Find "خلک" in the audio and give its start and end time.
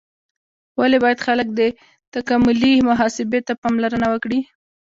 1.27-1.47